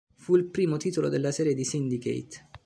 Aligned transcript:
Fu 0.15 0.35
il 0.35 0.45
primo 0.49 0.77
titolo 0.77 1.09
della 1.09 1.31
serie 1.31 1.53
di 1.53 1.63
Syndicate. 1.63 2.49